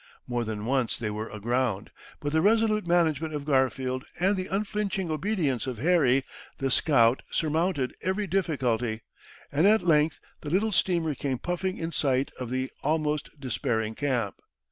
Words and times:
More 0.27 0.43
than 0.43 0.65
once 0.65 0.97
they 0.97 1.11
were 1.11 1.29
aground, 1.29 1.91
but 2.21 2.31
the 2.33 2.41
resolute 2.41 2.87
management 2.87 3.35
of 3.35 3.45
Garfield 3.45 4.03
and 4.19 4.35
the 4.35 4.47
unflinching 4.47 5.11
obedience 5.11 5.67
of 5.67 5.77
Harry 5.77 6.23
the 6.57 6.71
scout 6.71 7.21
surmounted 7.29 7.93
every 8.01 8.25
difficulty, 8.25 9.01
and 9.51 9.67
at 9.67 9.83
length 9.83 10.19
the 10.41 10.49
little 10.49 10.71
steamer 10.71 11.13
came 11.13 11.37
puffing 11.37 11.77
in 11.77 11.91
sight 11.91 12.31
of 12.39 12.49
the 12.49 12.71
almost 12.81 13.29
despairing 13.39 13.93
camp. 13.93 14.33